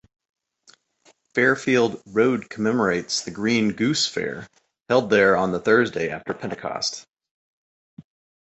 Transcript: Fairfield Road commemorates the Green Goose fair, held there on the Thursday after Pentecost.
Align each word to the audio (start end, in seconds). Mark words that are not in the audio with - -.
Fairfield 1.35 2.01
Road 2.07 2.49
commemorates 2.49 3.21
the 3.21 3.29
Green 3.29 3.71
Goose 3.73 4.07
fair, 4.07 4.47
held 4.89 5.11
there 5.11 5.37
on 5.37 5.51
the 5.51 5.59
Thursday 5.59 6.09
after 6.09 6.33
Pentecost. 6.33 7.05